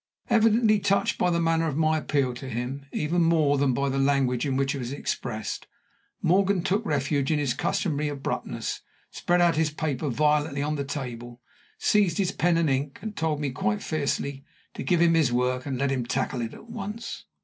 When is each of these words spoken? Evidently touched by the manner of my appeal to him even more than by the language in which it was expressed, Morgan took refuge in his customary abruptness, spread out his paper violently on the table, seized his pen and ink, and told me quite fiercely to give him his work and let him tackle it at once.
Evidently 0.31 0.79
touched 0.79 1.19
by 1.19 1.29
the 1.29 1.39
manner 1.39 1.67
of 1.67 1.77
my 1.77 1.99
appeal 1.99 2.33
to 2.33 2.49
him 2.49 2.87
even 2.91 3.21
more 3.21 3.59
than 3.59 3.71
by 3.71 3.87
the 3.87 3.99
language 3.99 4.47
in 4.47 4.57
which 4.57 4.73
it 4.73 4.79
was 4.79 4.91
expressed, 4.91 5.67
Morgan 6.23 6.63
took 6.63 6.83
refuge 6.83 7.29
in 7.29 7.37
his 7.37 7.53
customary 7.53 8.07
abruptness, 8.09 8.81
spread 9.11 9.41
out 9.41 9.57
his 9.57 9.69
paper 9.69 10.09
violently 10.09 10.63
on 10.63 10.75
the 10.75 10.83
table, 10.83 11.39
seized 11.77 12.17
his 12.17 12.31
pen 12.31 12.57
and 12.57 12.67
ink, 12.67 12.97
and 13.03 13.15
told 13.15 13.39
me 13.39 13.51
quite 13.51 13.83
fiercely 13.83 14.43
to 14.73 14.81
give 14.81 15.01
him 15.03 15.13
his 15.13 15.31
work 15.31 15.67
and 15.67 15.77
let 15.77 15.91
him 15.91 16.03
tackle 16.03 16.41
it 16.41 16.55
at 16.55 16.67
once. 16.67 17.25